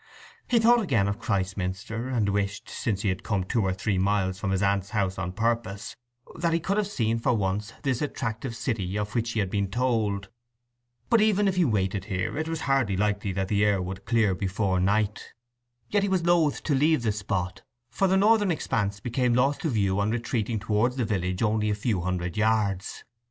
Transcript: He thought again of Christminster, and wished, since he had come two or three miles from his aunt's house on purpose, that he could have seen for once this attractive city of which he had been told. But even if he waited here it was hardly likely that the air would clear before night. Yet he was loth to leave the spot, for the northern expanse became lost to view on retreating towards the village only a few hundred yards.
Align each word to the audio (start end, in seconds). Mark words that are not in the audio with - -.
He 0.47 0.57
thought 0.57 0.81
again 0.81 1.07
of 1.07 1.19
Christminster, 1.19 2.07
and 2.07 2.27
wished, 2.29 2.67
since 2.67 3.03
he 3.03 3.09
had 3.09 3.21
come 3.21 3.43
two 3.43 3.61
or 3.61 3.71
three 3.71 3.99
miles 3.99 4.39
from 4.39 4.49
his 4.49 4.63
aunt's 4.63 4.89
house 4.89 5.19
on 5.19 5.31
purpose, 5.31 5.95
that 6.37 6.53
he 6.53 6.59
could 6.59 6.77
have 6.77 6.87
seen 6.87 7.19
for 7.19 7.35
once 7.35 7.73
this 7.83 8.01
attractive 8.01 8.55
city 8.55 8.97
of 8.97 9.13
which 9.13 9.33
he 9.33 9.39
had 9.39 9.51
been 9.51 9.69
told. 9.69 10.29
But 11.11 11.21
even 11.21 11.47
if 11.47 11.55
he 11.55 11.65
waited 11.65 12.05
here 12.05 12.35
it 12.35 12.47
was 12.49 12.61
hardly 12.61 12.97
likely 12.97 13.31
that 13.33 13.47
the 13.47 13.63
air 13.63 13.79
would 13.79 14.05
clear 14.05 14.33
before 14.33 14.79
night. 14.79 15.33
Yet 15.91 16.01
he 16.01 16.09
was 16.09 16.25
loth 16.25 16.63
to 16.63 16.73
leave 16.73 17.03
the 17.03 17.11
spot, 17.11 17.61
for 17.91 18.07
the 18.07 18.17
northern 18.17 18.49
expanse 18.49 18.99
became 19.01 19.35
lost 19.35 19.61
to 19.61 19.69
view 19.69 19.99
on 19.99 20.09
retreating 20.09 20.57
towards 20.57 20.95
the 20.95 21.05
village 21.05 21.43
only 21.43 21.69
a 21.69 21.75
few 21.75 22.01
hundred 22.01 22.37
yards. 22.37 23.03